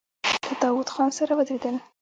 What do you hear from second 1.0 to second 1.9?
سره ودرېدل.